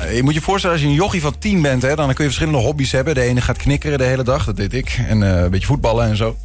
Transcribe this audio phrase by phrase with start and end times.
[0.00, 2.24] Eh, Je moet je voorstellen, als je een jochie van 10 bent, hè, dan kun
[2.24, 3.14] je verschillende hobby's hebben.
[3.14, 5.00] De ene gaat knikkeren de hele dag, dat deed ik.
[5.08, 6.36] En eh, een beetje voetballen en zo.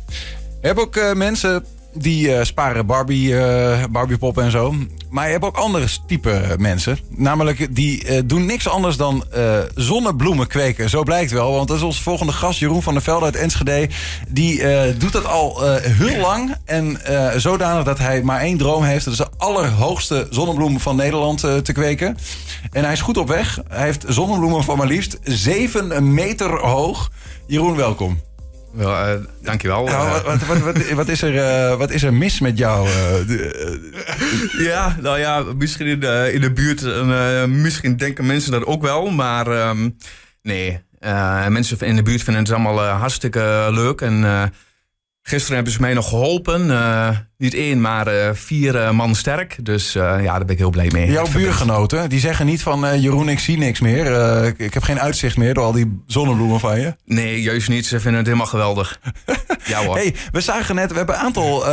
[0.61, 4.75] Je hebt ook eh, mensen die eh, sparen Barbie, eh Barbiepoppen en zo.
[5.09, 6.97] Maar je hebt ook andere type mensen.
[7.09, 9.23] Namelijk, die eh, doen niks anders dan
[9.75, 10.89] zonnebloemen kweken.
[10.89, 13.89] Zo blijkt wel, want dat is onze volgende gast, Jeroen van der Velde uit Enschede.
[14.27, 14.63] Die
[14.97, 16.55] doet dat al heel lang.
[16.65, 16.99] En
[17.35, 19.05] zodanig dat hij maar één droom heeft.
[19.05, 22.17] Dat is de allerhoogste zonnebloem van Nederland te kweken.
[22.71, 23.59] En hij is goed op weg.
[23.69, 27.11] Hij heeft zonnebloemen van maar liefst 7 meter hoog.
[27.47, 28.32] Jeroen, welkom.
[28.73, 29.85] Wel, eh, dankjewel.
[29.85, 32.87] Nou, wat, wat, wat, wat, is er, eh, wat is er mis met jou?
[32.87, 36.81] eh, ja, nou ja, misschien in de, in de buurt.
[37.47, 39.09] misschien denken mensen dat ook wel.
[39.09, 39.89] Maar ehm,
[40.41, 40.79] nee,
[41.49, 44.01] mensen in de buurt vinden het allemaal hartstikke leuk.
[44.01, 44.51] En
[45.23, 46.71] gisteren hebben ze mij nog geholpen.
[46.71, 49.57] Eh, niet één, maar eh, vier eh, man sterk.
[49.61, 51.11] Dus ja, daar ben ik heel blij mee.
[51.11, 53.01] jouw buurgenoten, die zeggen niet van...
[53.01, 54.05] Jeroen, ik zie niks meer.
[54.45, 56.95] ik, ik heb geen uitzicht meer door al die zonnebloemen van je.
[57.05, 57.85] Nee, juist niet.
[57.85, 58.99] Ze vinden het helemaal geweldig.
[59.65, 59.95] ja hoor.
[59.95, 61.63] hey, we zagen net, we hebben een aantal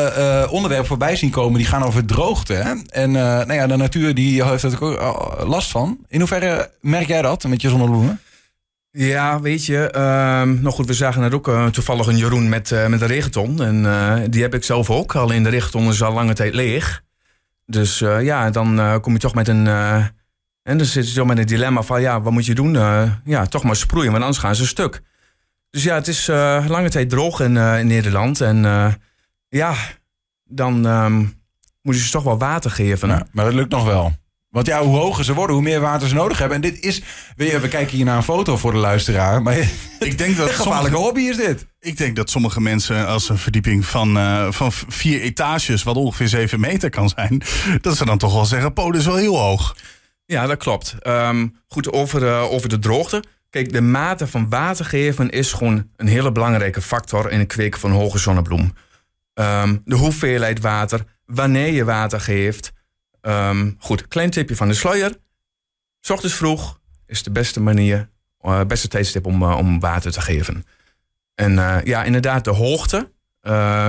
[0.48, 1.58] onderwerpen voorbij zien komen...
[1.58, 2.52] die gaan over droogte.
[2.52, 2.72] Hè?
[2.86, 5.98] En nou ja, de natuur die heeft er ook last van.
[6.08, 8.20] In hoeverre merk jij dat met je zonnebloemen?
[8.92, 9.90] Ja, weet je.
[9.90, 13.06] ehm nou goed, we zagen net ook eh, toevallig een Jeroen met, eh, met een
[13.06, 13.62] regenton.
[13.62, 15.14] En eh, die heb ik zelf ook.
[15.14, 17.02] Alleen de regenton is al lange tijd leeg.
[17.66, 19.66] Dus ja, dan kom je toch met een...
[20.62, 22.00] en dan zit je toch met een dilemma van...
[22.00, 22.72] Ja, wat moet je doen?
[23.24, 25.02] Ja, toch maar sproeien, want anders gaan ze stuk.
[25.70, 26.26] Dus ja, het is
[26.66, 28.40] lange tijd droog in, in Nederland.
[28.40, 28.62] En
[29.48, 29.74] ja,
[30.44, 31.18] dan ehm,
[31.82, 33.08] moet je ze toch wel water geven.
[33.08, 34.12] Maar dat lukt nog wel.
[34.50, 36.56] Want ja, hoe hoger ze worden, hoe meer water ze nodig hebben.
[36.56, 37.02] En dit is,
[37.36, 39.42] we kijken hier naar een foto voor de luisteraar.
[39.42, 39.56] Maar
[39.98, 41.66] Ik denk dat een gevaarlijke sommige, hobby is dit.
[41.80, 46.28] ik denk dat sommige mensen als een verdieping van, eh, van vier etages, wat ongeveer
[46.28, 47.42] zeven meter kan zijn,
[47.80, 49.76] dat ze dan toch wel zeggen, po, dat is wel heel hoog.
[50.26, 50.94] Ja, dat klopt.
[50.98, 53.24] Ehm, goed, over, eh, over de droogte.
[53.50, 57.80] Kijk, de mate van water geven is gewoon een hele belangrijke factor in het kweken
[57.80, 58.72] van hoge zonnebloem.
[59.34, 62.72] Ehm, de hoeveelheid water, wanneer je water geeft.
[63.20, 65.10] Ehm, goed, klein tipje van de sluier.
[66.00, 68.08] 's ochtends vroeg is de beste manier,
[68.40, 70.64] eh beste tijdstip om, eh, om water te geven.
[71.34, 73.10] En eh, ja, inderdaad, de hoogte.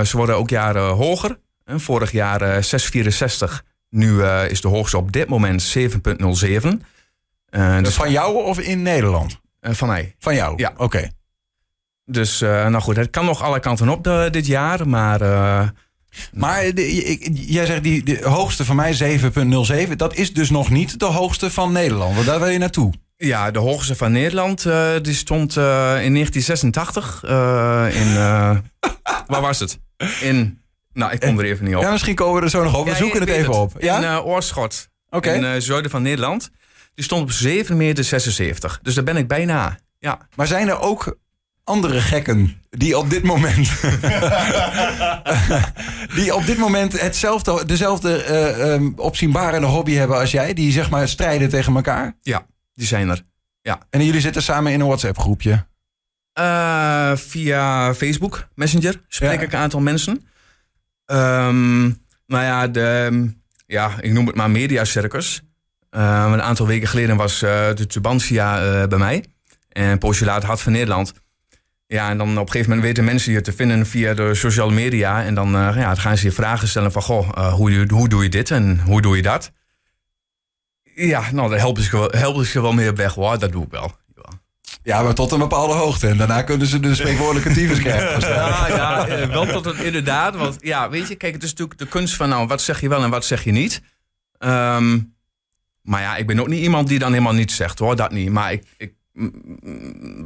[0.04, 1.38] Ze worden ook jaren hoger.
[1.64, 3.64] En vorig jaar eh, 664.
[3.88, 6.82] Nu is de hoogste op dit moment 7,07.
[7.48, 9.40] Eh, dus Van jou of in Nederland?
[9.60, 10.14] van mij.
[10.18, 10.54] Van jou?
[10.56, 10.72] Ja.
[10.76, 11.10] Oké.
[12.04, 14.88] Dus nou goed, het kan nog alle kanten op de- dit jaar.
[14.88, 15.18] Maar
[16.32, 19.96] Maar de- ik- jij zegt die de hoogste van mij 7,07.
[19.98, 22.14] Dat is dus nog niet de hoogste van Nederland.
[22.14, 22.92] Want daar wil je naartoe.
[23.16, 25.64] ja, de hoogste van Nederland eh, die stond eh,
[26.04, 28.14] in 1986 eh, in...
[29.26, 29.78] waar was het?
[30.20, 30.60] In...
[30.92, 31.82] Nou, ik kom er even niet op.
[31.82, 32.84] Ja, misschien komen we er zo nog op.
[32.84, 33.72] We Ja, zoeken het even op.
[33.78, 34.16] Ja?
[34.16, 34.88] In Oorschot.
[35.20, 36.50] In het zuiden van Nederland.
[36.94, 37.30] Die stond op
[37.66, 38.78] 7,76 meter.
[38.82, 39.78] Dus daar ben ik bijna.
[39.98, 40.18] Ja.
[40.34, 41.16] Maar zijn er ook
[41.64, 43.70] andere gekken die op dit moment...
[46.16, 50.54] die op dit moment hetzelfde, dezelfde ehm, opzienbarende hobby hebben als jij?
[50.54, 52.16] Die zeg maar strijden tegen elkaar?
[52.22, 53.22] Ja, die zijn er.
[53.90, 55.66] En jullie zitten samen in een WhatsApp groepje?
[56.32, 59.40] Eh, via Facebook Messenger spreek Ja.
[59.40, 60.26] ik een aantal mensen.
[61.06, 61.90] Ehm
[62.26, 63.30] nou ja, de,
[63.66, 65.42] ja, ik noem het maar mediacircus.
[65.90, 69.24] Een aantal weken geleden was eh, de Tubantia bij mij.
[69.68, 71.12] En later Hart van Nederland.
[71.92, 74.72] Ja, en dan op een gegeven moment weten mensen je te vinden via de sociale
[74.72, 75.24] media.
[75.24, 77.02] En dan, eh, ja, dan gaan ze je vragen stellen van...
[77.02, 79.50] Goh, eh, hoe, doe- hoe doe je dit en hoe doe je dat?
[80.94, 83.38] Ja, nou, daar helpen ze, helpen ze wel mee op weg hoor.
[83.38, 83.92] Dat doe ik wel.
[84.82, 85.02] Ja.
[85.02, 86.08] Maar tot een bepaalde hoogte.
[86.08, 88.20] En daarna kunnen ze de spreekwoordelijke tyfus krijgen.
[88.28, 90.36] Ja, ja eh, wel tot het inderdaad.
[90.36, 92.88] Want ja, weet je, kijk, het is natuurlijk de kunst van nou, wat zeg je
[92.88, 93.82] wel en wat zeg je niet.
[94.38, 94.98] Ehm,
[95.82, 98.30] maar ja, ik ben ook niet iemand die dan helemaal niets zegt hoor, dat niet.
[98.30, 98.92] Maar ik, ik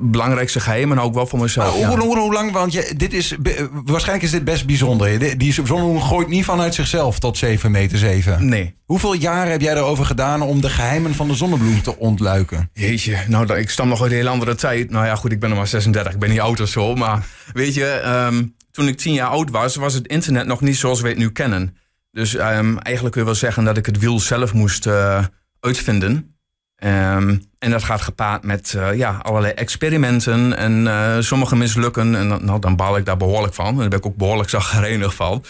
[0.01, 1.73] belangrijkste geheim en ook wel voor mezelf.
[1.73, 1.89] hoe, ja.
[1.89, 2.53] hoe, hoe, hoe lang?
[2.53, 3.37] Want je, dit is,
[3.85, 5.19] waarschijnlijk is dit best bijzonder.
[5.19, 8.49] Die, die zonnebloem gooit niet vanuit zichzelf tot 7 meter 7.
[8.49, 8.75] Nee.
[8.85, 12.71] Hoeveel jaar heb jij erover gedaan om de geheimen van de zonnebloem te ontluiken?
[12.73, 14.91] Jeetje, nou, ik stam nog uit een heel andere tijd.
[14.91, 16.95] Nou ja, goed, ik ben nog maar 36, ik ben niet oud of zo.
[16.95, 20.77] Maar weet je, ehm, toen ik tien jaar oud was, was het internet nog niet
[20.77, 21.77] zoals we het nu kennen.
[22.11, 25.25] Dus ehm, eigenlijk kun je wel zeggen dat ik het wiel zelf moest eh,
[25.61, 26.36] uitvinden.
[26.77, 32.15] Ehm, en dat gaat gepaard met eh, ja, allerlei experimenten en eh, sommige mislukken.
[32.15, 33.67] En dan- nou, dan baal ik daar behoorlijk van.
[33.67, 35.45] En daar ben ik ook behoorlijk zagrijnig van.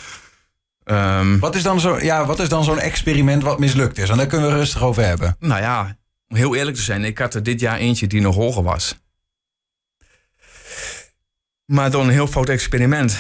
[0.85, 4.09] Ehm, Wat is dan zo- ja, wat is dan zo'n experiment wat mislukt is?
[4.09, 5.37] En daar kunnen we rustig over hebben.
[5.41, 5.97] Nou ja,
[6.29, 8.97] om heel eerlijk te zijn, ik had er dit jaar eentje die nog hoger was.
[11.67, 13.19] Maar door een heel fout experiment.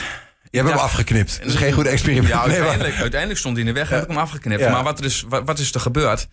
[0.51, 1.39] Je hebt hem afgeknipt.
[1.43, 2.29] Dat is geen goed experiment.
[2.29, 4.61] Ja, uiteindelijk, uiteindelijk stond hij in de weg, heb ik hem afgeknipt.
[4.61, 4.71] Ja.
[4.71, 6.29] Maar wat er, is, wat, wat is er gebeurd?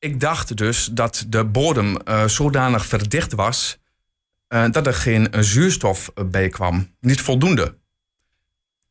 [0.00, 3.78] Ik dacht dus dat de bodem uh, zodanig verdicht was
[4.48, 6.94] uh, dat er geen zuurstof bij kwam.
[7.00, 7.78] Niet voldoende.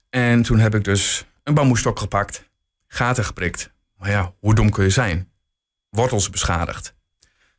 [0.10, 2.50] En toen heb ik dus een bamboestok gepakt,
[2.88, 3.72] gaten geprikt.
[3.98, 5.32] Maar ja, hoe dom kun je zijn?
[5.90, 6.94] Wortels beschadigd.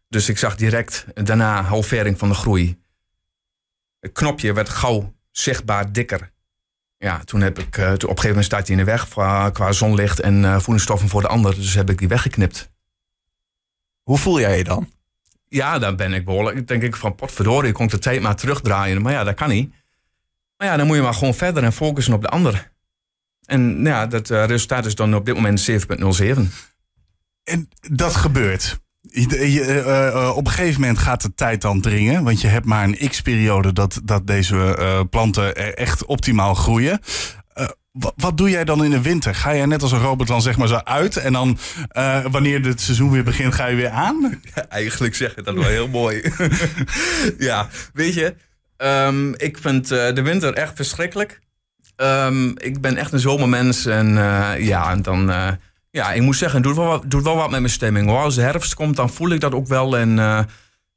[0.08, 2.78] Dus ik zag direct daarna halvering van de groei.
[4.00, 6.32] Het knopje werd gauw zichtbaar dikker.
[6.96, 9.08] Ja, toen heb ik, op een gegeven moment staat hij in de weg
[9.52, 11.54] qua, zonlicht en voedingsstoffen voor de ander.
[11.54, 12.70] Dus heb ik die weggeknipt.
[14.10, 14.90] Hoe voel jij je dan?
[15.48, 16.68] Ja, dan ben ik behoorlijk.
[16.68, 19.02] denk ik van potverdorie, ik kon de tijd maar terugdraaien.
[19.02, 19.74] Maar ja, dat kan niet.
[20.56, 22.72] Maar ja, dan moet je maar gewoon verder en focussen op de ander.
[23.44, 26.40] En ja, dat uh, resultaat is dan op dit moment 7,07.
[27.42, 28.80] En dat gebeurt.
[29.00, 32.24] Je, uh, op een gegeven moment gaat de tijd dan dringen.
[32.24, 37.00] Want je hebt maar een x-periode dat, dat deze uh, planten echt optimaal groeien.
[37.92, 39.34] Wat doe jij dan in de winter?
[39.34, 41.58] Ga jij net als een robot dan zeg maar zo uit en dan
[42.30, 44.40] wanneer het seizoen weer begint, ga je weer aan?
[44.54, 46.32] Ja, eigenlijk zeg je dat wel heel mooi.
[47.38, 48.34] ja, weet je,
[48.76, 51.40] um, ik vind de winter echt verschrikkelijk.
[51.96, 54.14] Um, ik ben echt een zomermens en
[54.58, 55.30] ja, en dan
[55.90, 58.22] ja, ik moet zeggen, het doet wel, doet wel wat met mijn stemming hoor.
[58.22, 59.96] Als de herfst komt, dan voel ik dat ook wel.
[59.96, 60.40] En uh,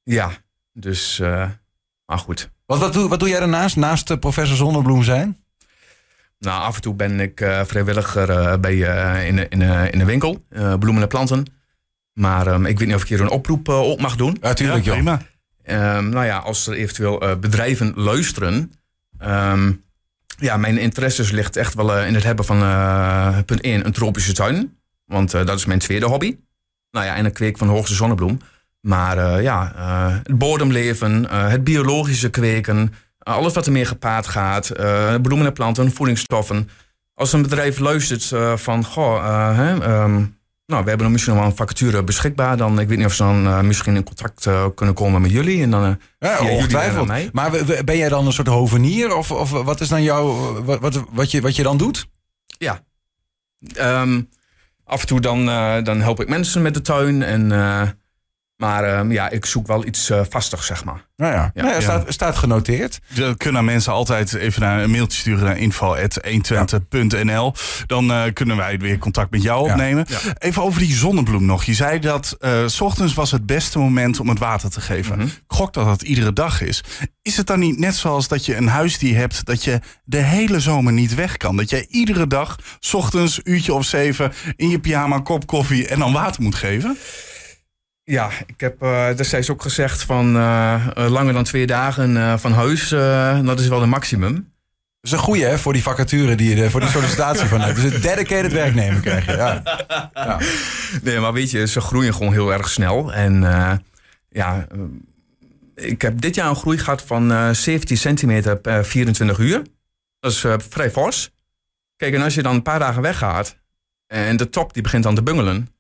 [0.04, 0.32] ja,
[0.74, 1.50] dus, uh,
[2.06, 2.50] maar goed.
[2.66, 5.43] Wat, wat, doe, wat doe jij daarnaast, naast professor Zonnebloem zijn?
[6.44, 8.76] Nou, af en toe ben ik vrijwilliger bij,
[9.28, 9.62] in, in,
[9.92, 10.46] in de winkel,
[10.80, 11.46] bloemen en planten.
[12.14, 14.38] Maar um, ik weet niet of ik hier een oproep op mag doen.
[14.42, 15.22] Ja, tuurlijk, ja, prima.
[15.66, 18.72] Um, nou ja, als er eventueel bedrijven luisteren...
[19.26, 19.84] Um,
[20.38, 22.58] ja, mijn interesses ligt echt wel in het hebben van
[23.46, 24.78] punt 1, een tropische tuin.
[25.06, 26.38] Want uh, dat is mijn tweede hobby.
[26.92, 28.40] Nou ja, en een kweek van de hoogste zonnebloem.
[28.82, 32.94] Maar uh, ja, uh, het bodemleven, het biologische kweken,
[33.24, 34.72] alles wat er meer gepaard gaat,
[35.22, 36.70] bloemen en planten, voedingsstoffen.
[37.14, 41.58] Als een bedrijf luistert van, goh, hè, um, nou, we hebben misschien nog wel een
[41.58, 42.58] vacature beschikbaar.
[42.58, 45.62] Dan, ik weet niet of ze dan misschien in contact kunnen komen met jullie.
[45.62, 47.08] En dan, ja, ongetwijfeld.
[47.08, 47.30] Mij.
[47.32, 47.52] Maar
[47.86, 49.16] ben jij dan een soort hovenier?
[49.16, 52.08] Of, of wat is dan jouw, wat, wat, wat, je, wat je dan doet?
[52.58, 52.84] Ja.
[54.02, 54.30] Um,
[54.86, 55.46] af en toe dan,
[55.84, 57.24] dan help ik mensen met de tuin.
[57.24, 57.52] En,
[58.64, 61.06] maar uh, ja, ik zoek wel iets vastigs, zeg maar.
[61.16, 61.62] Nou ja, ja.
[61.62, 63.00] Nou ja, staat, staat genoteerd.
[63.16, 67.54] Dan kunnen mensen altijd even naar een mailtje sturen naar info.120.nl.
[67.86, 70.06] Dan kunnen wij weer contact met jou opnemen.
[70.38, 71.64] Even over die zonnebloem nog.
[71.64, 75.14] Je zei dat s ochtends was het beste moment om het water te geven.
[75.14, 75.30] Mm -hmm.
[75.30, 76.84] Ik gok dat dat iedere dag is.
[77.22, 79.46] Is het dan niet net zoals dat je een huisdier hebt...
[79.46, 81.58] dat je de hele zomer niet weg kan?
[81.58, 84.34] Dat jij iedere dag, s ochtends, uurtje of zeven...
[84.56, 86.98] in je pyjama, kop koffie en dan water moet geven?
[88.06, 92.52] Ja, ik heb uh, destijds ook gezegd van uh, langer dan twee dagen uh, van
[92.52, 92.90] huis,
[93.46, 94.34] dat is wel een maximum.
[94.34, 97.76] Dat is een goeie hè, voor die vacature, die je, voor die sollicitatie vanuit.
[97.76, 99.32] Dus een dedicated werknemer krijg je.
[99.32, 99.62] Ja.
[100.14, 100.40] ja.
[101.02, 103.14] Nee, maar weet je, ze groeien gewoon heel erg snel.
[103.14, 103.42] En
[104.30, 104.68] ja,
[105.76, 109.62] ik heb dit jaar een groei gehad van 17 centimeter per 24 uur.
[110.20, 111.32] Dat is vrij fors.
[111.96, 113.58] Kijk, en als je dan een paar dagen weggaat
[114.08, 115.74] en de top die begint dan te bungelen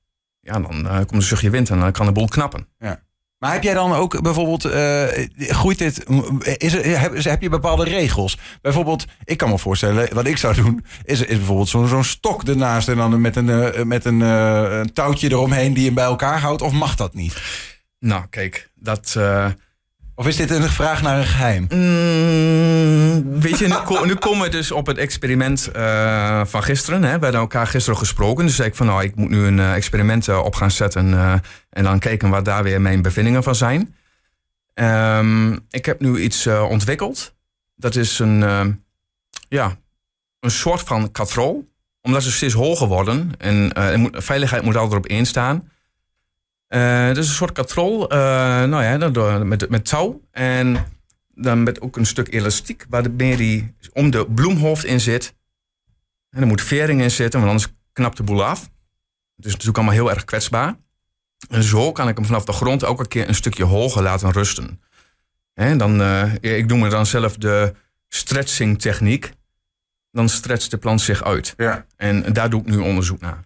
[0.44, 2.68] ja, dan uh, komt een zuchtje wind en dan kan de boel knappen.
[2.80, 3.00] Ja.
[3.38, 5.04] Maar heb jij dan ook bijvoorbeeld, uh,
[5.38, 6.06] groeit dit,
[6.58, 8.38] is er, heb, heb, je bepaalde regels?
[8.62, 12.44] Bijvoorbeeld, ik kan me voorstellen, wat ik zou doen, is, is bijvoorbeeld zo'n zo'n stok
[12.44, 16.40] ernaast en dan met een, uh, met een, een touwtje eromheen die hem bij elkaar
[16.40, 17.42] houdt, of mag dat niet?
[18.00, 19.18] Nou, kijk, dat,
[20.16, 21.68] of is dit een vraag naar een geheim?
[21.70, 27.04] Mm, weet je, nu, nu, komen we dus op het experiment uh, van gisteren.
[27.04, 27.18] Hè.
[27.18, 28.46] We hebben elkaar gisteren gesproken.
[28.46, 31.14] Dus zei ik van nou, ik moet nu een uh, experiment uh, op gaan zetten.
[31.70, 33.96] en dan kijken wat daar weer mijn bevindingen van zijn.
[34.74, 37.36] Um, ik heb nu iets ontwikkeld.
[37.76, 38.40] Dat is een,
[39.48, 39.78] ja,
[40.40, 41.72] een soort van katrol.
[42.02, 43.32] Omdat ze steeds hoger worden.
[43.38, 45.72] En moet, veiligheid moet altijd op één staan.
[46.74, 48.18] Uh, dus een soort katrol, uh,
[48.64, 50.22] nou ja, door, met, met touw.
[50.32, 50.86] En
[51.36, 55.36] dan met ook een stuk elastiek, waarmee die om de bloemhoofd in zit.
[56.30, 58.60] En er moet vering in zitten, want anders knapt de boel af.
[58.60, 58.70] Dus
[59.36, 60.76] het is natuurlijk allemaal heel erg kwetsbaar.
[61.50, 64.82] En zo kan ik hem vanaf de grond elke keer een stukje hoger laten rusten.
[65.54, 67.74] En dan, uh, ik noem het dan zelf de
[68.08, 69.32] stretching techniek.
[70.12, 71.54] Dan stretcht de plant zich uit.
[71.58, 71.86] Ja.
[71.96, 73.44] En daar doe ik nu onderzoek naar.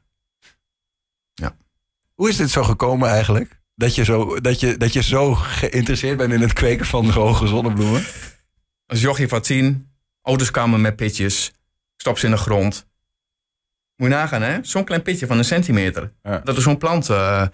[2.18, 3.60] Hoe is dit zo gekomen eigenlijk?
[3.76, 7.48] Dat je zo, dat je, dat je zo geïnteresseerd bent in het kweken van hoge
[7.48, 8.04] zonnebloemen?
[8.86, 11.52] Als jochie van tien, ouders kwamen met pitjes,
[11.98, 12.88] stop ze in de grond.
[13.96, 14.60] Moet je nagaan, hè?
[14.62, 16.14] Zo'n klein pitje van een centimeter.
[16.22, 17.48] Dat er zo'n plant uh,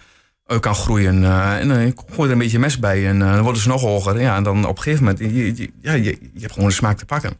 [0.60, 1.22] kan groeien.
[1.22, 3.68] Uh, en dan gooi je er een beetje mes bij en uh, dan worden ze
[3.68, 4.22] nog hoger.
[4.22, 6.76] Ja, en dan op een gegeven moment, je, je, ja, je, je hebt gewoon de
[6.76, 7.38] smaak te pakken.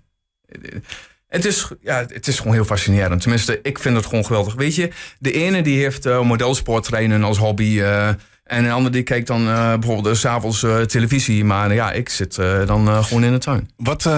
[1.34, 3.22] Het is, ja, het is gewoon heel fascinerend.
[3.22, 4.54] Tenminste, ik vind het gewoon geweldig.
[4.54, 7.64] Weet je, de ene die heeft uh, modelsporttrainen als hobby.
[7.64, 8.08] Uh,
[8.44, 11.44] En een ander die kijkt dan uh, bijvoorbeeld s'avonds televisie.
[11.44, 12.36] Maar ja, ik zit
[12.66, 13.70] dan gewoon in de tuin.
[13.78, 14.10] Wat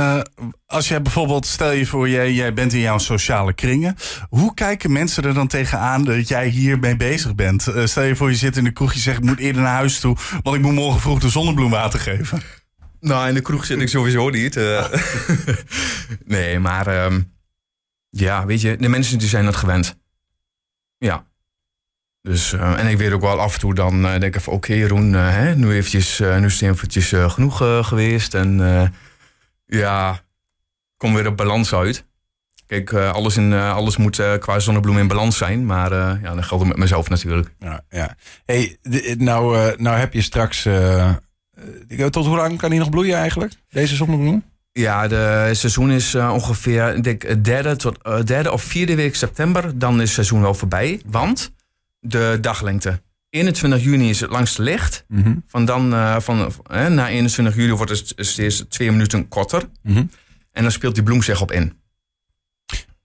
[0.66, 3.96] als jij bijvoorbeeld, stel je voor, jij, jij bent in jouw sociale kringen.
[4.30, 7.68] Hoe kijken mensen er dan tegenaan dat jij hiermee bezig bent?
[7.84, 10.00] stel je voor, je zit in de kroeg, je zegt ik moet eerder naar huis
[10.00, 10.16] toe.
[10.44, 12.42] Want ik moet morgen vroeg de zonnebloemwater geven.
[13.06, 14.56] Nou, in de kroeg zit ik sowieso niet.
[16.26, 17.22] nee, maar ehm,
[18.10, 19.98] ja, weet je, de mensen die zijn dat gewend.
[20.98, 21.26] Ja.
[22.22, 24.54] Dus, uh, en ik weet ook wel af en toe dan uh, denk ik van
[24.54, 27.58] oké okay, Jeroen, uh, hè, nu, eventjes, nu is het eventjes genoeg
[27.88, 28.34] geweest.
[28.34, 28.60] En
[29.66, 30.22] ja,
[30.98, 32.06] kom weer op balans uit.
[32.68, 35.66] Kijk, alles, in, alles moet qua zonnebloem in balans zijn.
[35.66, 37.54] Maar ja, dat geldt met mezelf natuurlijk.
[37.60, 38.16] Ja, ja.
[38.46, 38.78] Hey,
[39.18, 40.68] nou, nou heb je straks...
[42.10, 44.44] tot hoe lang kan hij nog bloeien eigenlijk, deze zonnebloem?
[44.72, 49.80] Ja, de seizoen is ongeveer denk, derde, tot, derde of vierde week september.
[49.80, 51.02] Dan is het seizoen wel voorbij.
[51.06, 51.52] Want
[52.00, 53.02] de daglengte.
[53.30, 55.06] 21 juni is het langste licht.
[55.08, 55.36] Mhm.
[55.48, 59.64] Van dan, uh, van, na 21 juli wordt het steeds twee minuten korter.
[59.82, 60.06] Mhm.
[60.52, 61.80] En dan speelt die bloem zich op in.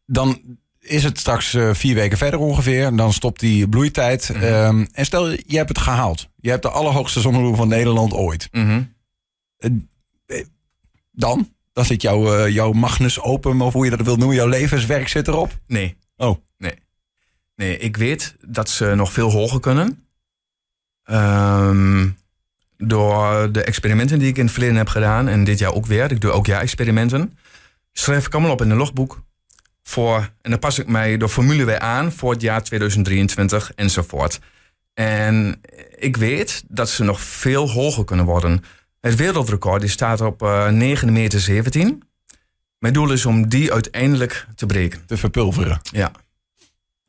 [0.07, 0.59] Dan
[0.91, 2.85] is het straks uh, vier weken verder ongeveer.
[2.85, 4.31] En dan stopt die bloeitijd.
[4.33, 4.45] Mhm.
[4.45, 6.29] Um, en stel, je hebt het gehaald.
[6.37, 8.49] Je hebt de allerhoogste zonnebloem van Nederland ooit.
[11.11, 11.53] dan?
[11.73, 14.37] Dan zit jouw, jouw Magnus open, of hoe je dat wil noemen.
[14.37, 15.59] Jouw levenswerk zit erop?
[15.67, 15.97] Nee.
[16.17, 16.37] Oh.
[16.59, 16.75] Nee.
[17.57, 20.07] Nee, ik weet dat ze nog veel hoger kunnen.
[21.11, 22.17] Um,
[22.77, 25.29] door de experimenten die ik in het verleden heb gedaan.
[25.29, 26.11] En dit jaar ook weer.
[26.11, 27.37] Ik doe ook jaar experimenten.
[27.93, 29.23] Schrijf ik allemaal op in een logboek.
[29.91, 34.41] Voor, en dan pas ik mij de formule weer aan voor het jaar 2023 enzovoort.
[34.95, 35.61] En
[35.97, 38.65] ik weet dat ze nog veel hoger kunnen worden.
[39.01, 42.03] Het wereldrecord die staat op uh, eh, 9 meter 17.
[42.79, 45.07] Mijn doel is om die uiteindelijk te breken.
[45.07, 45.81] Te verpulveren.
[45.83, 46.13] Ja.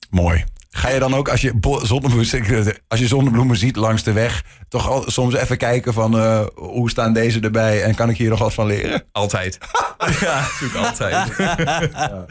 [0.10, 0.44] Mooi.
[0.74, 4.90] Ga je dan ook als je zonnebloemen, als je zonnebloemen ziet langs de weg, toch
[4.90, 8.40] al, soms even kijken van uh, hoe staan deze erbij en kan ik hier nog
[8.40, 9.04] wat van leren?
[9.12, 9.58] Altijd.
[10.22, 11.36] ja, natuurlijk altijd.
[11.38, 12.26] ja.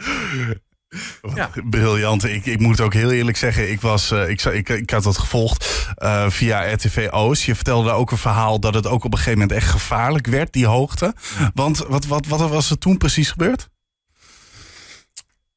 [1.35, 1.49] Ja.
[1.69, 2.23] Briljant.
[2.23, 5.17] Ik, ik moet ook heel eerlijk zeggen, ik, was, uh, ik, ik, ik had dat
[5.17, 7.43] gevolgd uh, via RTV Oost.
[7.43, 10.53] Je vertelde ook een verhaal dat het ook op een gegeven moment echt gevaarlijk werd,
[10.53, 11.13] die hoogte.
[11.53, 13.69] Want wat, wat, wat was er toen precies gebeurd?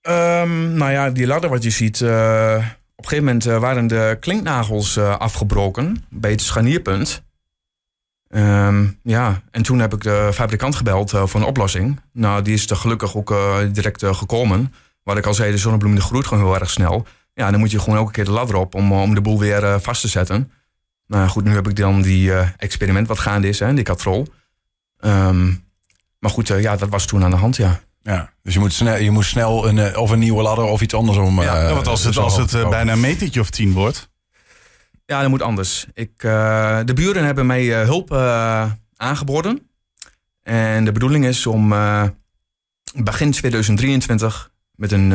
[0.08, 2.00] Um, nou ja, die ladder wat je ziet.
[2.00, 2.54] Uh,
[2.96, 7.22] op een gegeven moment uh, waren de klinknagels uh, afgebroken bij het scharnierpunt.
[8.28, 12.00] Um, ja, en toen heb ik de fabrikant gebeld voor een oplossing.
[12.12, 13.34] Nou, die is er gelukkig ook
[13.72, 14.74] direct gekomen.
[15.02, 17.06] Wat ik al zei, de zonnebloem groeit gewoon heel erg snel.
[17.34, 19.80] Ja, dan moet je gewoon elke keer de ladder op om, om de boel weer
[19.80, 20.52] vast te zetten.
[21.06, 24.26] Nou goed, nu heb ik dan die experiment wat gaande is, hè, die katrol.
[25.00, 25.64] Um,
[26.18, 27.80] maar goed, ja, dat was toen aan de hand, ja.
[28.04, 30.80] Ja, dus je moet snel, je moet snel een, eh, of een nieuwe ladder of
[30.80, 31.42] iets anders om.
[31.42, 34.10] Ja, uh, want als het, als het uh, bijna een metertje of tien wordt.
[35.06, 35.86] Ja, dat moet anders.
[35.94, 38.12] Ik, uh, de buren hebben mij hulp
[38.96, 39.68] aangeboden.
[40.42, 41.68] En de bedoeling is om
[42.94, 45.08] begin 2023 met een.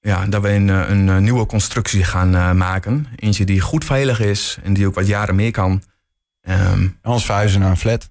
[0.00, 3.06] ja, dat we een, een, nieuwe constructie gaan maken.
[3.16, 5.82] Eentje die goed veilig is en die ook wat jaren mee kan.
[6.48, 8.10] Um, anders verhuizen naar een flat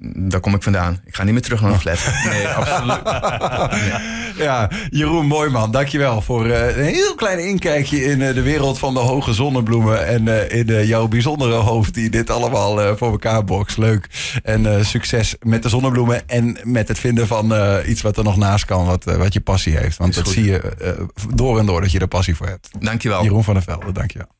[0.00, 1.00] daar kom ik vandaan.
[1.04, 1.98] Ik ga niet meer terug naar een flat.
[2.30, 3.02] Nee, absoluut.
[4.38, 8.94] Ja, Jeroen Mooiman, dankjewel voor uh, een heel klein inkijkje in uh, de wereld van
[8.94, 10.06] de hoge zonnebloemen.
[10.06, 13.78] En uh, in jouw bijzondere hoofd die dit allemaal voor elkaar bokst.
[13.78, 14.08] Leuk.
[14.42, 17.52] En succes met de zonnebloemen en met het vinden van
[17.86, 19.96] iets wat er nog naast kan, wat, wat je passie heeft.
[19.96, 20.72] Want dat zie je
[21.34, 22.68] door en door dat je er passie voor hebt.
[22.78, 23.22] Dankjewel.
[23.22, 24.37] Jeroen van der Velde, dankjewel.